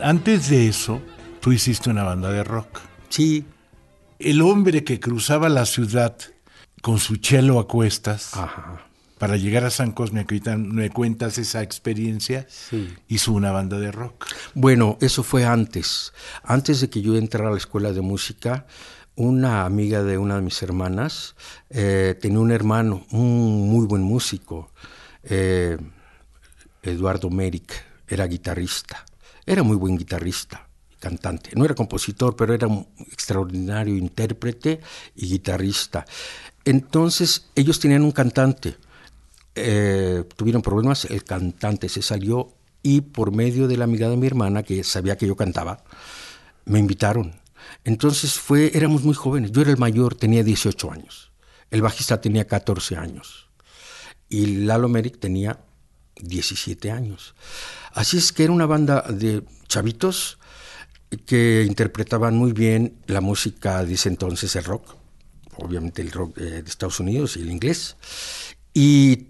antes 0.00 0.48
de 0.50 0.68
eso 0.68 1.00
tú 1.40 1.50
hiciste 1.52 1.90
una 1.90 2.04
banda 2.04 2.30
de 2.30 2.44
rock. 2.44 2.78
Sí, 3.08 3.44
El 4.20 4.40
hombre 4.42 4.84
que 4.84 5.00
cruzaba 5.00 5.48
la 5.48 5.64
ciudad 5.66 6.14
con 6.82 6.98
su 7.00 7.16
chelo 7.16 7.58
a 7.58 7.66
cuestas 7.66 8.36
ajá. 8.36 8.82
para 9.18 9.36
llegar 9.36 9.64
a 9.64 9.70
San 9.70 9.90
Cosme, 9.92 10.24
que 10.26 10.34
ahorita 10.36 10.56
me 10.58 10.90
cuentas 10.90 11.38
esa 11.38 11.62
experiencia, 11.62 12.46
Sí. 12.48 12.88
hizo 13.08 13.32
una 13.32 13.50
banda 13.50 13.78
de 13.80 13.90
rock. 13.90 14.26
Bueno, 14.54 14.96
eso 15.00 15.22
fue 15.24 15.44
antes. 15.44 16.12
Antes 16.44 16.80
de 16.80 16.88
que 16.88 17.00
yo 17.02 17.16
entrara 17.16 17.48
a 17.48 17.52
la 17.52 17.58
escuela 17.58 17.92
de 17.92 18.00
música, 18.02 18.66
una 19.16 19.64
amiga 19.64 20.02
de 20.04 20.18
una 20.18 20.36
de 20.36 20.42
mis 20.42 20.62
hermanas 20.62 21.34
eh, 21.70 22.14
tenía 22.20 22.38
un 22.38 22.52
hermano, 22.52 23.06
un 23.10 23.68
muy 23.70 23.86
buen 23.86 24.02
músico, 24.02 24.70
eh, 25.24 25.76
Eduardo 26.82 27.30
Merrick, 27.30 27.72
era 28.08 28.26
guitarrista. 28.26 29.04
Era 29.46 29.62
muy 29.62 29.76
buen 29.76 29.96
guitarrista, 29.96 30.68
cantante. 30.98 31.50
No 31.54 31.64
era 31.64 31.74
compositor, 31.74 32.36
pero 32.36 32.54
era 32.54 32.66
un 32.66 32.86
extraordinario 33.10 33.96
intérprete 33.96 34.80
y 35.16 35.26
guitarrista. 35.28 36.04
Entonces, 36.64 37.50
ellos 37.54 37.80
tenían 37.80 38.02
un 38.02 38.12
cantante. 38.12 38.76
Eh, 39.54 40.24
tuvieron 40.36 40.62
problemas, 40.62 41.04
el 41.06 41.24
cantante 41.24 41.88
se 41.88 42.02
salió 42.02 42.54
y 42.82 43.00
por 43.00 43.32
medio 43.32 43.68
de 43.68 43.76
la 43.76 43.84
amiga 43.84 44.08
de 44.08 44.16
mi 44.16 44.26
hermana, 44.26 44.62
que 44.62 44.84
sabía 44.84 45.16
que 45.16 45.26
yo 45.26 45.36
cantaba, 45.36 45.82
me 46.64 46.78
invitaron. 46.78 47.40
Entonces 47.84 48.34
fue, 48.34 48.70
éramos 48.74 49.02
muy 49.02 49.14
jóvenes, 49.14 49.52
yo 49.52 49.62
era 49.62 49.70
el 49.70 49.78
mayor, 49.78 50.14
tenía 50.14 50.42
18 50.42 50.92
años, 50.92 51.32
el 51.70 51.82
bajista 51.82 52.20
tenía 52.20 52.46
14 52.46 52.96
años 52.96 53.50
y 54.28 54.64
Lalo 54.64 54.88
Merrick 54.88 55.18
tenía 55.18 55.58
17 56.22 56.90
años. 56.90 57.34
Así 57.92 58.18
es 58.18 58.32
que 58.32 58.44
era 58.44 58.52
una 58.52 58.66
banda 58.66 59.02
de 59.08 59.42
chavitos 59.68 60.38
que 61.26 61.64
interpretaban 61.66 62.36
muy 62.36 62.52
bien 62.52 62.94
la 63.06 63.20
música 63.20 63.84
de 63.84 63.94
ese 63.94 64.08
entonces, 64.08 64.54
el 64.56 64.64
rock, 64.64 64.94
obviamente 65.56 66.02
el 66.02 66.12
rock 66.12 66.38
eh, 66.38 66.62
de 66.62 66.68
Estados 66.70 67.00
Unidos 67.00 67.36
y 67.36 67.42
el 67.42 67.50
inglés, 67.50 67.96
y 68.72 69.26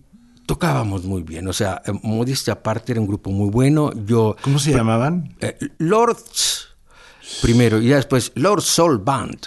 tocábamos 0.47 1.05
muy 1.05 1.23
bien, 1.23 1.49
o 1.49 1.53
sea, 1.53 1.81
eh, 1.87 1.93
modestia 2.03 2.55
aparte 2.55 2.93
era 2.93 3.01
un 3.01 3.07
grupo 3.07 3.31
muy 3.31 3.49
bueno, 3.51 3.93
yo... 4.05 4.37
¿Cómo 4.43 4.59
se 4.59 4.73
llamaban? 4.73 5.37
Eh, 5.41 5.57
Lords 5.79 6.69
primero 7.41 7.81
y 7.81 7.89
después 7.89 8.33
Lord 8.35 8.63
Soul 8.63 8.99
Band. 8.99 9.47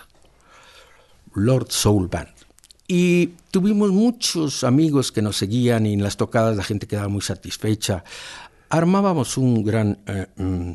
Lord 1.35 1.71
Soul 1.71 2.07
Band. 2.07 2.29
Y 2.87 3.27
tuvimos 3.51 3.91
muchos 3.91 4.63
amigos 4.63 5.11
que 5.11 5.21
nos 5.21 5.37
seguían 5.37 5.85
y 5.85 5.93
en 5.93 6.03
las 6.03 6.17
tocadas 6.17 6.57
la 6.57 6.63
gente 6.63 6.87
quedaba 6.87 7.07
muy 7.07 7.21
satisfecha. 7.21 8.03
Armábamos 8.69 9.37
un 9.37 9.63
gran 9.63 9.99
eh, 10.05 10.27
mm, 10.35 10.71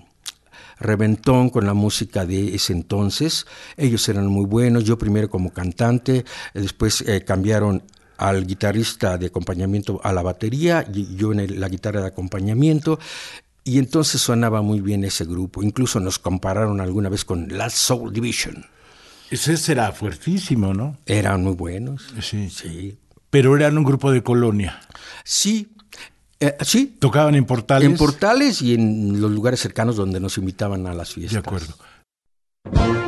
reventón 0.81 1.51
con 1.51 1.67
la 1.67 1.75
música 1.75 2.25
de 2.25 2.55
ese 2.55 2.73
entonces. 2.73 3.47
Ellos 3.77 4.09
eran 4.09 4.27
muy 4.27 4.47
buenos, 4.47 4.85
yo 4.85 4.97
primero 4.97 5.29
como 5.29 5.53
cantante, 5.53 6.25
después 6.55 7.03
eh, 7.03 7.25
cambiaron 7.25 7.83
al 8.17 8.47
guitarrista 8.47 9.17
de 9.19 9.27
acompañamiento 9.27 10.01
a 10.03 10.13
la 10.13 10.23
batería 10.23 10.85
y 10.93 11.15
yo 11.15 11.33
en 11.33 11.61
la 11.61 11.69
guitarra 11.69 12.01
de 12.01 12.09
acompañamiento. 12.09 12.99
Y 13.65 13.79
entonces 13.79 14.23
sonaba 14.23 14.63
muy 14.63 14.81
bien 14.81 15.05
ese 15.05 15.25
grupo. 15.25 15.63
Incluso 15.63 16.01
nos 16.01 16.19
compararon 16.19 16.81
alguna 16.81 17.11
vez 17.11 17.25
con 17.25 17.49
Last 17.49 17.77
Soul 17.77 18.13
Division. 18.13 18.65
Ese 19.31 19.57
será 19.57 19.93
fuertísimo, 19.93 20.73
¿no? 20.75 20.97
Eran 21.07 21.43
muy 21.43 21.55
buenos. 21.55 22.15
Sí. 22.21 22.49
Sí. 22.51 22.99
Pero 23.31 23.57
eran 23.57 23.77
un 23.77 23.85
grupo 23.85 24.11
de 24.11 24.23
colonia. 24.23 24.81
Sí. 25.25 25.69
Eh, 26.41 26.57
sí. 26.61 26.97
Tocaban 26.99 27.35
en 27.35 27.45
portales. 27.45 27.89
En 27.89 27.97
portales 27.97 28.63
y 28.63 28.75
en 28.75 29.21
los 29.21 29.31
lugares 29.31 29.61
cercanos 29.61 29.97
donde 29.97 30.21
nos 30.21 30.39
invitaban 30.39 30.87
a 30.87 30.95
las 30.95 31.13
fiestas. 31.13 31.33
De 31.35 31.39
acuerdo. 31.41 33.08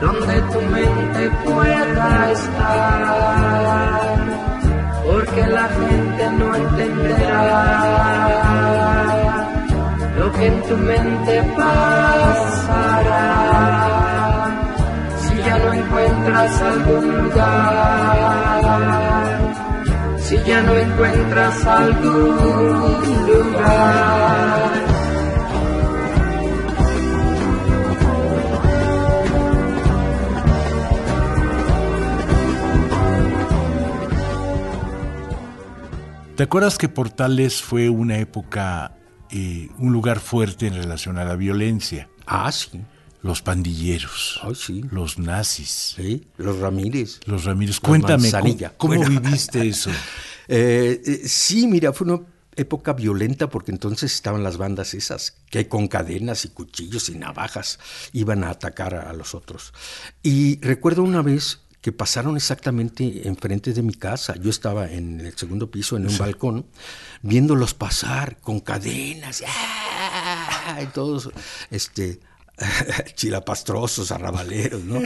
Donde 0.00 0.40
tu 0.52 0.60
mente 0.62 1.30
pueda 1.44 2.32
estar, 2.32 4.00
porque 5.04 5.46
la 5.46 5.68
gente 5.68 6.22
no 6.38 6.54
entenderá 6.54 7.80
lo 10.18 10.32
que 10.32 10.46
en 10.46 10.62
tu 10.62 10.76
mente 10.76 11.42
pasará. 11.56 13.30
Si 15.22 15.34
ya 15.42 15.58
no 15.58 15.72
encuentras 15.72 16.62
algún 16.62 17.04
lugar, 17.22 18.60
si 20.18 20.36
ya 20.44 20.60
no 20.62 20.74
encuentras 20.76 21.66
algún 21.66 23.26
lugar. 23.26 24.89
¿Te 36.40 36.44
acuerdas 36.44 36.78
que 36.78 36.88
Portales 36.88 37.60
fue 37.60 37.90
una 37.90 38.16
época, 38.16 38.96
eh, 39.30 39.68
un 39.76 39.92
lugar 39.92 40.20
fuerte 40.20 40.66
en 40.68 40.72
relación 40.74 41.18
a 41.18 41.24
la 41.26 41.36
violencia? 41.36 42.08
Ah, 42.24 42.50
sí. 42.50 42.80
Los 43.20 43.42
pandilleros, 43.42 44.40
Ay, 44.42 44.54
sí. 44.54 44.82
los 44.90 45.18
nazis, 45.18 45.92
Sí. 45.96 46.26
Los 46.38 46.58
Ramírez. 46.58 47.20
los 47.26 47.44
Ramírez. 47.44 47.78
Cuéntame, 47.78 48.30
¿cómo, 48.32 48.56
cómo 48.78 48.94
Bueno. 48.94 49.20
viviste 49.20 49.60
eso? 49.68 49.90
Eh, 50.48 51.02
eh, 51.04 51.20
sí, 51.28 51.66
mira, 51.66 51.92
fue 51.92 52.06
una 52.10 52.22
época 52.56 52.94
violenta 52.94 53.50
porque 53.50 53.70
entonces 53.70 54.10
estaban 54.14 54.42
las 54.42 54.56
bandas 54.56 54.94
esas 54.94 55.36
que 55.50 55.68
con 55.68 55.88
cadenas 55.88 56.46
y 56.46 56.48
cuchillos 56.48 57.10
y 57.10 57.16
navajas 57.18 57.78
iban 58.14 58.44
a 58.44 58.48
atacar 58.48 58.94
a, 58.94 59.10
a 59.10 59.12
los 59.12 59.34
otros. 59.34 59.74
Y 60.22 60.58
recuerdo 60.62 61.02
una 61.02 61.20
vez 61.20 61.60
que 61.80 61.92
pasaron 61.92 62.36
exactamente 62.36 63.26
enfrente 63.26 63.72
de 63.72 63.82
mi 63.82 63.94
casa. 63.94 64.34
Yo 64.36 64.50
estaba 64.50 64.90
en 64.90 65.20
el 65.20 65.36
segundo 65.36 65.70
piso, 65.70 65.96
en 65.96 66.06
un 66.06 66.18
balcón, 66.18 66.66
viéndolos 67.22 67.74
pasar 67.74 68.38
con 68.40 68.60
cadenas, 68.60 69.42
¡ah! 69.46 70.78
y 70.82 70.86
todos, 70.86 71.30
este, 71.70 72.20
chilapastrosos, 73.14 74.12
arrabaleros, 74.12 74.84
¿no? 74.84 75.00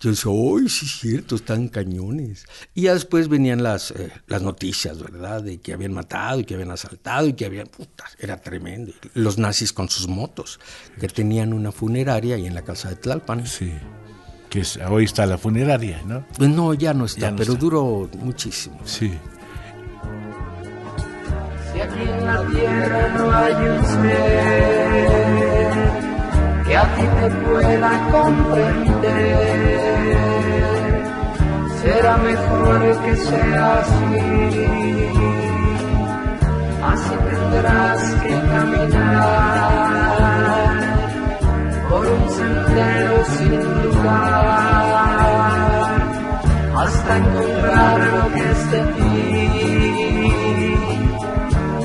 Yo 0.00 0.10
decía, 0.10 0.30
uy, 0.30 0.68
sí 0.68 0.84
es 0.86 1.00
cierto, 1.00 1.36
están 1.36 1.68
cañones. 1.68 2.44
Y 2.74 2.82
ya 2.82 2.94
después 2.94 3.28
venían 3.28 3.62
las, 3.62 3.90
eh, 3.92 4.12
las 4.26 4.42
noticias, 4.42 4.98
¿verdad? 4.98 5.42
De 5.42 5.58
que 5.58 5.72
habían 5.72 5.94
matado 5.94 6.40
y 6.40 6.44
que 6.44 6.54
habían 6.54 6.70
asaltado 6.70 7.26
y 7.28 7.32
que 7.32 7.46
habían... 7.46 7.66
Puta, 7.68 8.04
era 8.18 8.40
tremendo. 8.40 8.92
Los 9.14 9.38
nazis 9.38 9.72
con 9.72 9.88
sus 9.88 10.08
motos, 10.08 10.60
que 11.00 11.08
tenían 11.08 11.52
una 11.52 11.72
funeraria 11.72 12.36
ahí 12.36 12.46
en 12.46 12.54
la 12.54 12.62
casa 12.62 12.90
de 12.90 12.96
Tlalpan. 12.96 13.46
Sí, 13.46 13.72
que 14.50 14.60
es- 14.60 14.78
hoy 14.88 15.04
está 15.04 15.26
la 15.26 15.38
funeraria, 15.38 16.00
¿no? 16.06 16.24
Pues 16.36 16.50
no, 16.50 16.74
ya 16.74 16.92
no 16.94 17.04
está, 17.06 17.20
Ya 17.22 17.30
no 17.30 17.36
pero 17.36 17.52
está. 17.52 17.60
duró 17.64 18.08
muchísimo. 18.18 18.76
Sí. 18.84 19.12
Si 21.72 21.80
aquí 21.80 22.00
en 22.08 22.26
la 22.26 22.42
tierra 22.46 23.08
no 23.18 23.32
hay 23.32 23.54
un 23.54 23.84
ser 23.84 25.06
que 26.66 26.76
a 26.76 26.94
ti 26.96 27.02
te 27.20 27.30
pueda 27.46 27.90
comprender. 28.10 30.16
Será 31.82 32.16
mejor 32.16 32.80
que 33.04 33.16
sea 33.16 33.80
así, 33.80 34.16
así 36.82 37.14
tendrás 37.30 38.02
que 38.22 38.34
caminar 38.48 40.15
sendero 42.38 43.16
sin 43.36 43.60
lugar 43.82 44.56
hasta 46.76 47.16
encontrar 47.16 47.98
lo 48.14 48.24
que 48.34 48.42
es 48.52 48.62
de 48.72 48.80
ti. 48.94 49.10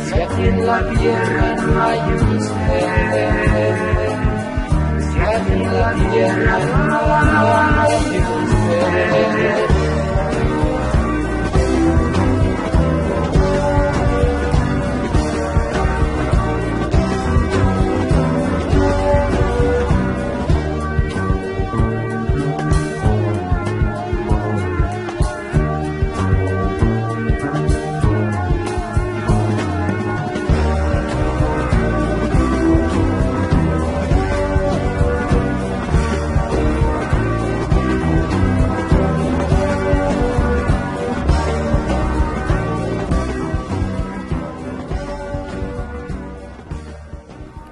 Si 0.06 0.14
aquí 0.22 0.44
en 0.48 0.58
la 0.66 0.80
tierra 0.90 1.48
no 1.56 1.72
hay 1.84 2.00
un 2.20 2.40
ser, 2.42 4.12
si 5.08 5.18
aquí 5.20 5.54
en 5.54 5.64
la 5.82 5.92
tierra 5.94 6.56
no 6.88 6.96
hay 6.96 7.01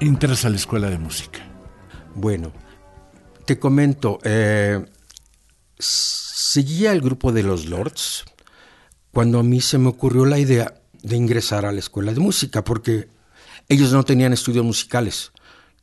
Entras 0.10 0.43
a 0.43 0.50
la 0.50 0.56
escuela 0.56 0.89
de 0.89 0.98
música. 0.98 1.39
Bueno, 2.15 2.52
te 3.45 3.60
comento, 3.60 4.17
eh, 4.24 4.84
seguía 5.78 6.93
el 6.93 7.00
grupo 7.00 7.32
de 7.32 7.43
los 7.43 7.67
Lords 7.67 8.26
cuando 9.12 9.38
a 9.38 9.43
mí 9.43 9.62
se 9.62 9.78
me 9.78 9.88
ocurrió 9.88 10.26
la 10.26 10.39
idea 10.39 10.82
de 11.04 11.15
ingresar 11.15 11.63
a 11.63 11.72
la 11.72 11.78
escuela 11.78 12.12
de 12.12 12.22
música, 12.22 12.63
porque 12.63 13.08
ellos 13.67 13.93
no 13.93 14.04
tenían 14.04 14.34
estudios 14.34 14.65
musicales, 14.65 15.32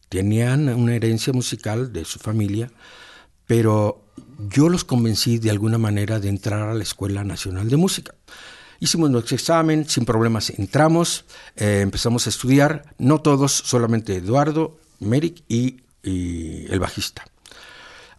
tenían 0.08 0.70
una 0.70 0.96
herencia 0.96 1.32
musical 1.32 1.92
de 1.92 2.04
su 2.04 2.18
familia, 2.18 2.72
pero 3.46 4.10
yo 4.48 4.68
los 4.68 4.82
convencí 4.82 5.38
de 5.38 5.50
alguna 5.50 5.78
manera 5.78 6.18
de 6.18 6.30
entrar 6.30 6.68
a 6.68 6.74
la 6.74 6.82
Escuela 6.82 7.22
Nacional 7.22 7.70
de 7.70 7.76
Música. 7.76 8.12
Hicimos 8.80 9.10
nuestro 9.10 9.36
examen, 9.36 9.88
sin 9.88 10.04
problemas 10.04 10.50
entramos, 10.50 11.24
eh, 11.56 11.80
empezamos 11.82 12.26
a 12.26 12.30
estudiar, 12.30 12.94
no 12.98 13.20
todos, 13.20 13.52
solamente 13.52 14.16
Eduardo, 14.16 14.78
Merrick 15.00 15.42
y, 15.48 15.82
y 16.02 16.66
el 16.70 16.80
bajista. 16.80 17.24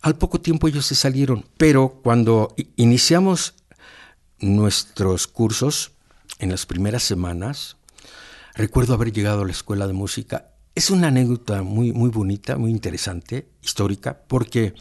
Al 0.01 0.15
poco 0.15 0.39
tiempo 0.39 0.67
ellos 0.67 0.85
se 0.85 0.95
salieron, 0.95 1.45
pero 1.57 1.99
cuando 2.03 2.55
iniciamos 2.75 3.55
nuestros 4.39 5.27
cursos, 5.27 5.91
en 6.39 6.51
las 6.51 6.65
primeras 6.65 7.03
semanas, 7.03 7.77
recuerdo 8.53 8.93
haber 8.93 9.11
llegado 9.11 9.41
a 9.41 9.45
la 9.45 9.51
escuela 9.51 9.87
de 9.87 9.93
música. 9.93 10.51
Es 10.75 10.91
una 10.91 11.07
anécdota 11.07 11.63
muy, 11.63 11.91
muy 11.91 12.09
bonita, 12.09 12.57
muy 12.57 12.71
interesante, 12.71 13.49
histórica, 13.61 14.21
porque 14.27 14.75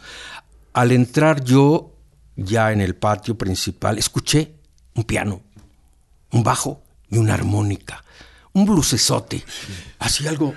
al 0.73 0.91
entrar 0.91 1.43
yo 1.43 1.95
ya 2.35 2.71
en 2.71 2.81
el 2.81 2.95
patio 2.95 3.37
principal, 3.37 3.97
escuché 3.97 4.53
un 4.93 5.03
piano, 5.05 5.41
un 6.31 6.43
bajo 6.43 6.81
y 7.09 7.17
una 7.17 7.33
armónica, 7.33 8.03
un 8.53 8.65
blusesote, 8.65 9.43
así 9.99 10.27
algo 10.27 10.53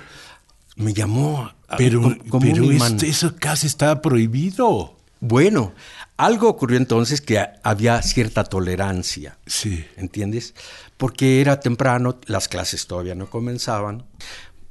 me 0.75 0.93
llamó 0.93 1.51
a- 1.67 1.77
Pero, 1.77 2.01
como, 2.01 2.17
como 2.29 2.45
pero 2.45 2.63
un 2.65 2.73
imán. 2.73 2.93
esto- 2.93 3.05
eso 3.05 3.35
casi 3.39 3.67
estaba 3.67 4.01
prohibido. 4.01 4.97
Bueno, 5.19 5.73
algo 6.17 6.49
ocurrió 6.49 6.77
entonces 6.77 7.21
que 7.21 7.39
había 7.63 8.01
cierta 8.01 8.43
tolerancia. 8.43 9.37
Sí. 9.45 9.85
¿Entiendes? 9.97 10.55
Porque 10.97 11.41
era 11.41 11.59
temprano, 11.59 12.19
las 12.25 12.47
clases 12.47 12.87
todavía 12.87 13.13
no 13.15 13.29
comenzaban. 13.29 14.05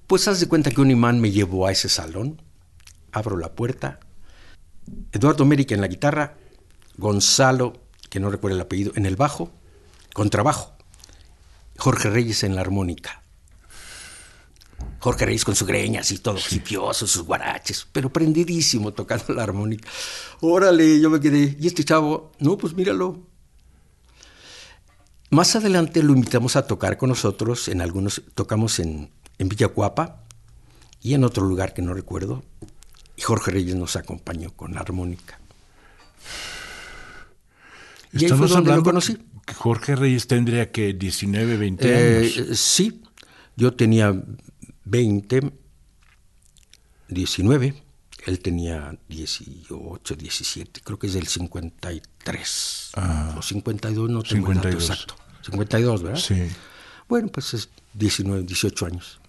Pues 0.09 0.27
haz 0.27 0.41
de 0.41 0.49
cuenta 0.49 0.71
que 0.73 0.81
un 0.81 0.91
imán 0.91 1.21
me 1.21 1.31
llevó 1.31 1.67
a 1.69 1.73
ese 1.73 1.89
salón, 1.89 2.43
abro 3.13 3.37
la 3.39 3.53
puerta, 3.53 4.01
Eduardo 5.13 5.45
Mérica 5.45 5.75
en 5.75 5.81
la 5.81 5.87
guitarra, 5.87 6.35
Gonzalo, 6.97 7.75
que 8.09 8.19
no 8.21 8.29
recuerdo 8.31 8.57
el 8.57 8.63
apellido, 8.63 8.93
en 8.97 9.07
el 9.07 9.15
bajo, 9.17 9.53
contrabajo, 10.13 10.75
Jorge 11.81 12.11
Reyes 12.11 12.45
en 12.45 12.55
la 12.55 12.61
armónica. 12.61 13.23
Jorge 14.99 15.25
Reyes 15.25 15.47
con 15.47 15.57
su 15.57 15.65
greña 15.65 16.01
así 16.01 16.19
todo 16.19 16.39
hipioso, 16.51 17.07
sus 17.07 17.23
guaraches, 17.23 17.87
pero 17.91 18.13
prendidísimo 18.13 18.93
tocando 18.93 19.33
la 19.33 19.43
armónica. 19.43 19.89
Órale, 20.41 21.01
yo 21.01 21.09
me 21.09 21.21
quedé, 21.21 21.57
¿y 21.59 21.67
este 21.67 21.83
chavo? 21.85 22.33
No, 22.39 22.59
pues 22.59 22.75
míralo, 22.75 23.27
más 25.31 25.57
adelante 25.57 26.03
lo 26.03 26.13
invitamos 26.13 26.57
a 26.57 26.67
tocar 26.67 26.99
con 26.99 27.09
nosotros 27.09 27.69
en 27.69 27.81
algunos, 27.81 28.23
tocamos 28.35 28.79
en, 28.79 29.11
en 29.39 29.49
Villacuapa 29.49 30.25
y 31.01 31.15
en 31.15 31.25
otro 31.25 31.47
lugar 31.47 31.73
que 31.73 31.83
no 31.83 31.95
recuerdo. 31.95 32.43
Y 33.17 33.23
Jorge 33.23 33.53
Reyes 33.53 33.77
nos 33.77 33.97
acompañó 33.97 34.51
con 34.51 34.75
la 34.75 34.81
armónica. 34.81 35.39
Y 38.13 38.25
ahí 38.25 38.31
fue 38.31 38.49
donde 38.49 38.51
lo 38.51 38.57
hablando 38.57 38.83
conocí. 38.83 39.19
Jorge 39.55 39.97
Reyes 39.97 40.27
tendría 40.27 40.71
que 40.73 40.93
19, 40.95 41.57
20 41.57 41.87
Eh, 41.89 42.33
años. 42.45 42.59
sí, 42.59 43.03
yo 43.57 43.73
tenía 43.75 44.15
20, 44.85 45.53
19, 47.09 47.75
él 48.27 48.39
tenía 48.41 48.97
18, 49.09 50.15
17, 50.15 50.81
creo 50.85 50.99
que 50.99 51.07
es 51.07 51.15
del 51.15 51.27
53 51.27 52.93
o 53.37 53.43
52, 53.43 54.11
no 54.11 54.23
tengo 54.23 54.53
el 54.53 54.59
dato 54.59 54.69
52. 54.71 54.91
exacto. 54.91 55.15
52, 55.45 56.03
¿verdad? 56.03 56.19
Sí. 56.19 56.43
Bueno, 57.09 57.29
pues 57.29 57.55
es 57.55 57.69
19, 57.95 58.43
18 58.45 58.87
años. 58.87 59.20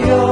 radio. 0.00 0.27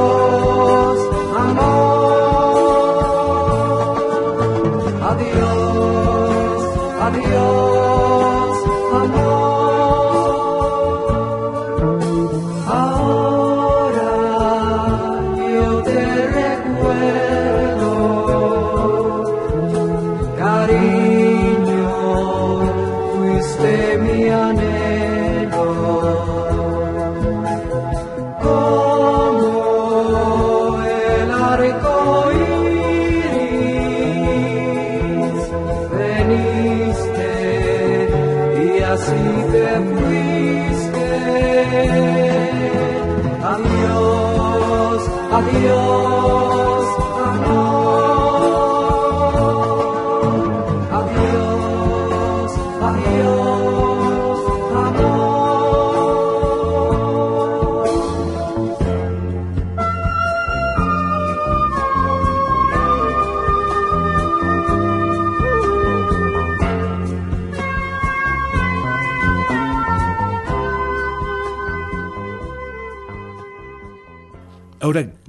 Adiós, 45.29 46.66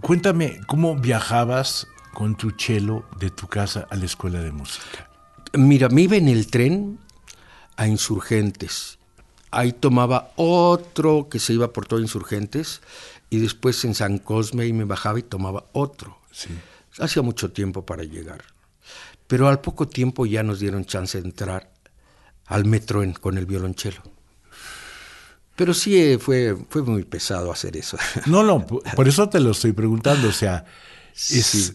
cuéntame, 0.09 0.59
¿cómo 0.67 0.97
viajabas 0.97 1.87
con 2.15 2.35
tu 2.35 2.53
chelo 2.53 3.05
de 3.21 3.29
tu 3.31 3.47
casa 3.47 3.87
a 3.91 3.97
la 3.97 4.07
escuela 4.07 4.41
de 4.41 4.53
música? 4.53 5.11
Mira, 5.53 5.91
me 5.91 6.01
iba 6.01 6.17
en 6.17 6.29
el 6.29 6.47
tren 6.47 6.99
a 7.77 7.87
Insurgentes. 7.87 8.99
Ahí 9.51 9.73
tomaba 9.75 10.33
otro 10.37 11.29
que 11.29 11.39
se 11.39 11.53
iba 11.53 11.75
por 11.75 11.85
todo 11.85 12.01
Insurgentes 12.01 12.81
y 13.29 13.39
después 13.41 13.85
en 13.85 13.95
San 13.95 14.17
Cosme 14.17 14.67
y 14.67 14.73
me 14.73 14.85
bajaba 14.85 15.19
y 15.19 15.23
tomaba 15.25 15.67
otro. 15.73 16.17
Sí. 16.33 16.49
Hacía 16.99 17.21
mucho 17.23 17.53
tiempo 17.53 17.85
para 17.85 18.03
llegar. 18.03 18.45
Pero 19.27 19.47
al 19.49 19.61
poco 19.61 19.89
tiempo 19.89 20.25
ya 20.25 20.43
nos 20.43 20.59
dieron 20.59 20.87
chance 20.87 21.21
de 21.21 21.29
entrar 21.29 21.71
al 22.47 22.65
metro 22.65 23.03
en- 23.03 23.13
con 23.13 23.37
el 23.37 23.45
violonchelo. 23.45 24.01
Pero 25.59 25.75
sí 25.75 25.99
eh, 26.01 26.19
fue, 26.21 26.57
fue 26.71 26.83
muy 26.83 27.03
pesado 27.03 27.51
hacer 27.51 27.77
eso. 27.77 27.99
No, 28.27 28.43
no, 28.45 28.65
por 28.65 29.09
eso 29.09 29.29
te 29.29 29.41
lo 29.41 29.51
estoy 29.51 29.73
preguntando. 29.73 30.29
O 30.29 30.33
sea, 30.33 30.65
es, 31.15 31.47
Sí. 31.47 31.73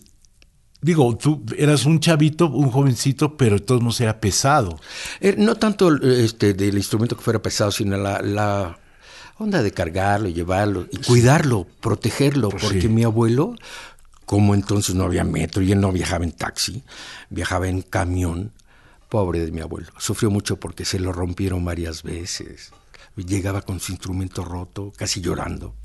digo, 0.82 1.18
tú 1.18 1.44
eras 1.58 1.86
un 1.86 2.00
chavito, 2.00 2.48
un 2.50 2.72
jovencito, 2.72 3.36
pero 3.36 3.58
de 3.58 3.62
todos 3.66 3.82
modos 3.82 4.00
era 4.00 4.22
pesado. 4.22 4.80
Eh, 5.20 5.36
no 5.38 5.56
tanto 5.56 5.94
este, 6.02 6.54
del 6.54 6.78
instrumento 6.78 7.18
que 7.18 7.24
fuera 7.24 7.42
pesado, 7.42 7.72
sino 7.72 7.98
la, 7.98 8.22
la 8.22 8.80
onda 9.38 9.62
de 9.62 9.72
cargarlo, 9.72 10.30
llevarlo 10.30 10.88
y 10.90 10.98
cuidarlo, 11.00 11.68
protegerlo, 11.82 12.50
Pues 12.50 12.64
porque 12.64 12.82
sí. 12.84 12.88
mi 12.88 13.04
abuelo, 13.04 13.54
como 14.26 14.54
entonces 14.56 14.96
no 14.96 15.04
había 15.04 15.26
metro 15.26 15.62
y 15.62 15.74
él 15.74 15.82
no 15.82 15.92
viajaba 15.92 16.24
en 16.24 16.32
taxi, 16.32 16.84
viajaba 17.30 17.68
en 17.68 17.82
camión, 17.82 18.54
pobre 19.10 19.40
de 19.46 19.52
mi 19.52 19.60
abuelo, 19.60 19.90
sufrió 19.98 20.32
mucho 20.32 20.58
porque 20.58 20.86
se 20.86 21.00
lo 21.00 21.12
rompieron 21.12 21.66
varias 21.66 22.02
veces, 22.04 22.72
llegaba 23.16 23.62
con 23.62 23.80
su 23.80 23.92
instrumento 23.92 24.44
roto, 24.44 24.92
casi 24.96 25.22
llorando. 25.22 25.76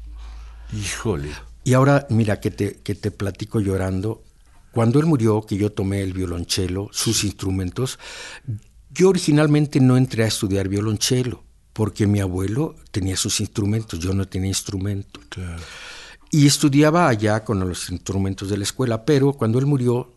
Híjole. 0.73 1.31
Y 1.65 1.75
ahora, 1.75 2.07
mira, 2.11 2.41
que 2.41 2.51
te, 2.51 2.77
que 2.81 2.95
te 2.95 3.11
platico 3.11 3.61
llorando. 3.61 4.23
Cuando 4.73 5.01
él 5.01 5.07
murió, 5.07 5.43
que 5.43 5.57
yo 5.57 5.73
tomé 5.73 6.03
el 6.03 6.13
violonchelo, 6.13 6.89
sus 6.93 7.25
instrumentos, 7.25 7.99
yo 8.91 9.09
originalmente 9.09 9.81
no 9.81 9.97
entré 9.97 10.25
a 10.25 10.29
estudiar 10.29 10.69
violonchelo, 10.69 11.45
porque 11.73 12.07
mi 12.07 12.21
abuelo 12.21 12.77
tenía 12.91 13.17
sus 13.17 13.41
instrumentos, 13.41 13.99
yo 13.99 14.15
no 14.15 14.27
tenía 14.27 14.49
instrumento. 14.49 15.21
Claro. 15.29 15.63
Y 16.31 16.47
estudiaba 16.47 17.09
allá 17.09 17.45
con 17.45 17.61
los 17.61 17.91
instrumentos 17.91 18.51
de 18.51 18.59
la 18.59 18.65
escuela, 18.65 19.05
pero 19.05 19.33
cuando 19.33 19.59
él 19.59 19.67
murió, 19.67 20.13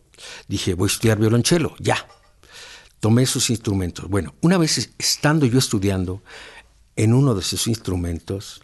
dije, 0.48 0.74
voy 0.74 0.88
a 0.88 0.92
estudiar 0.92 1.18
violonchelo, 1.18 1.74
ya. 1.78 2.06
Tomé 3.00 3.26
sus 3.26 3.50
instrumentos. 3.50 4.08
Bueno, 4.08 4.34
una 4.42 4.58
vez 4.58 4.90
estando 4.98 5.46
yo 5.46 5.58
estudiando 5.58 6.22
en 6.96 7.14
uno 7.14 7.34
de 7.34 7.42
sus 7.42 7.66
instrumentos, 7.66 8.62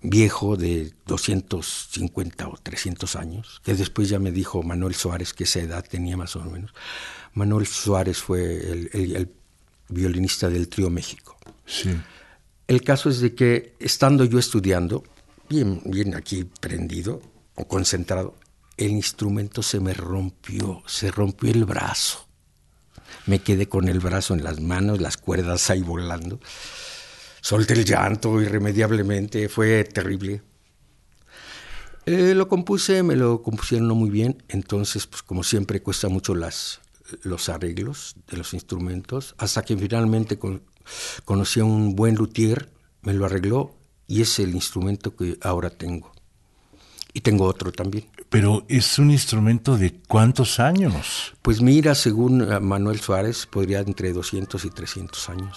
viejo 0.00 0.56
de 0.56 0.92
250 1.06 2.48
o 2.48 2.56
300 2.62 3.16
años, 3.16 3.60
que 3.64 3.74
después 3.74 4.08
ya 4.08 4.18
me 4.18 4.30
dijo 4.30 4.62
Manuel 4.62 4.94
Suárez 4.94 5.32
que 5.34 5.44
esa 5.44 5.60
edad 5.60 5.84
tenía 5.88 6.16
más 6.16 6.36
o 6.36 6.44
menos. 6.44 6.72
Manuel 7.34 7.66
Suárez 7.66 8.18
fue 8.18 8.56
el, 8.56 8.90
el- 8.92 9.16
el 9.16 9.32
violinista 9.88 10.48
del 10.48 10.68
Trío 10.68 10.90
México. 10.90 11.36
Sí. 11.66 11.90
El 12.66 12.82
caso 12.82 13.08
es 13.10 13.20
de 13.20 13.34
que 13.34 13.74
estando 13.80 14.24
yo 14.24 14.38
estudiando, 14.38 15.02
bien, 15.48 15.80
bien 15.84 16.14
aquí 16.14 16.44
prendido 16.60 17.20
o 17.54 17.66
concentrado, 17.66 18.34
el 18.76 18.90
instrumento 18.92 19.62
se 19.62 19.80
me 19.80 19.94
rompió, 19.94 20.82
se 20.86 21.10
rompió 21.10 21.50
el 21.50 21.64
brazo. 21.64 22.26
Me 23.26 23.40
quedé 23.40 23.68
con 23.68 23.88
el 23.88 23.98
brazo 24.00 24.34
en 24.34 24.44
las 24.44 24.60
manos, 24.60 25.00
las 25.00 25.16
cuerdas 25.16 25.70
ahí 25.70 25.80
volando. 25.82 26.38
Solté 27.48 27.72
el 27.72 27.86
llanto 27.86 28.42
irremediablemente, 28.42 29.48
fue 29.48 29.82
terrible. 29.84 30.42
Eh, 32.04 32.34
lo 32.34 32.46
compuse, 32.46 33.02
me 33.02 33.16
lo 33.16 33.40
compusieron 33.40 33.88
muy 33.88 34.10
bien, 34.10 34.42
entonces, 34.48 35.06
pues 35.06 35.22
como 35.22 35.42
siempre, 35.42 35.80
cuesta 35.82 36.10
mucho 36.10 36.34
las, 36.34 36.80
los 37.22 37.48
arreglos 37.48 38.16
de 38.30 38.36
los 38.36 38.52
instrumentos, 38.52 39.34
hasta 39.38 39.62
que 39.62 39.78
finalmente 39.78 40.38
con- 40.38 40.62
conocí 41.24 41.60
a 41.60 41.64
un 41.64 41.96
buen 41.96 42.16
luthier, 42.16 42.70
me 43.00 43.14
lo 43.14 43.24
arregló 43.24 43.74
y 44.06 44.20
es 44.20 44.38
el 44.40 44.54
instrumento 44.54 45.16
que 45.16 45.38
ahora 45.40 45.70
tengo. 45.70 46.12
Y 47.14 47.22
tengo 47.22 47.46
otro 47.46 47.72
también. 47.72 48.08
Pero 48.28 48.66
es 48.68 48.98
un 48.98 49.10
instrumento 49.10 49.78
de 49.78 49.94
cuántos 50.06 50.60
años. 50.60 51.32
Pues 51.40 51.62
mira, 51.62 51.94
según 51.94 52.42
eh, 52.42 52.60
Manuel 52.60 53.00
Suárez, 53.00 53.46
podría 53.46 53.78
entre 53.80 54.12
200 54.12 54.62
y 54.66 54.68
300 54.70 55.30
años. 55.30 55.56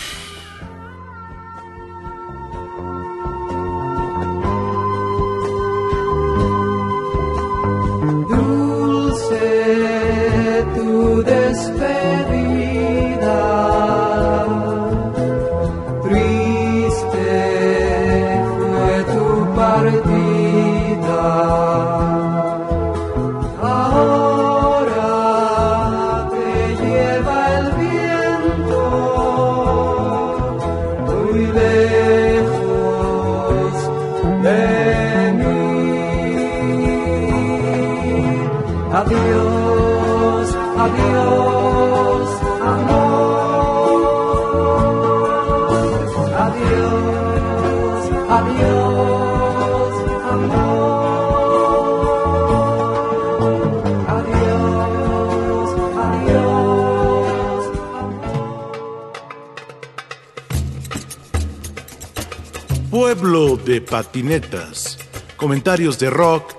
De 63.21 63.81
patinetas. 63.81 64.97
Comentarios 65.37 65.99
de 65.99 66.09
rock, 66.09 66.55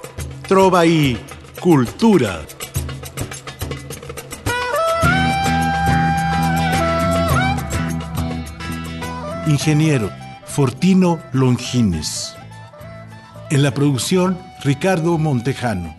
trova 0.47 0.87
y 0.87 1.19
cultura. 1.59 2.41
Ingeniero 9.49 10.09
Fortino 10.47 11.19
Longines. 11.33 12.37
En 13.51 13.65
la 13.65 13.75
producción, 13.75 14.39
Ricardo 14.63 15.19
Montejano. 15.19 15.97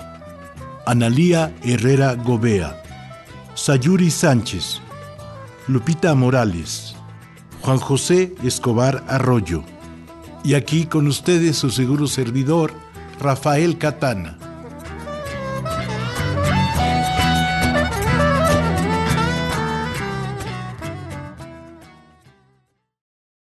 Analía 0.85 1.53
Herrera 1.61 2.13
Gobea. 2.13 2.81
Sayuri 3.53 4.09
Sánchez. 4.09 4.79
Lupita 5.67 6.15
Morales. 6.15 6.95
Juan 7.61 7.79
José 7.79 8.33
Escobar 8.45 9.03
Arroyo. 9.09 9.72
Y 10.43 10.55
aquí 10.55 10.85
con 10.85 11.07
ustedes 11.07 11.57
su 11.57 11.69
seguro 11.69 12.07
servidor, 12.07 12.73
Rafael 13.19 13.77
Catana. 13.77 14.37